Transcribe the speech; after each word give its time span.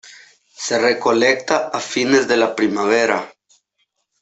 Se 0.65 0.79
recolecta 0.79 1.67
a 1.71 1.79
fines 1.79 2.27
de 2.27 2.35
la 2.35 2.55
primavera. 2.55 3.23